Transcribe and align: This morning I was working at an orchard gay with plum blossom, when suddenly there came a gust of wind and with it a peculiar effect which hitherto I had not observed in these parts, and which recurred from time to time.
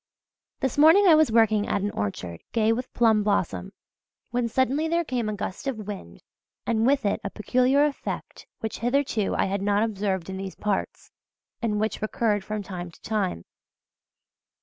This 0.61 0.79
morning 0.79 1.05
I 1.05 1.13
was 1.13 1.31
working 1.31 1.67
at 1.67 1.83
an 1.83 1.91
orchard 1.91 2.41
gay 2.53 2.73
with 2.73 2.91
plum 2.91 3.21
blossom, 3.21 3.71
when 4.31 4.47
suddenly 4.47 4.87
there 4.87 5.03
came 5.03 5.29
a 5.29 5.35
gust 5.35 5.67
of 5.67 5.85
wind 5.87 6.23
and 6.65 6.87
with 6.87 7.05
it 7.05 7.21
a 7.23 7.29
peculiar 7.29 7.85
effect 7.85 8.47
which 8.61 8.79
hitherto 8.79 9.35
I 9.35 9.45
had 9.45 9.61
not 9.61 9.83
observed 9.83 10.27
in 10.27 10.37
these 10.37 10.55
parts, 10.55 11.11
and 11.61 11.79
which 11.79 12.01
recurred 12.01 12.43
from 12.43 12.63
time 12.63 12.89
to 12.89 13.01
time. 13.03 13.45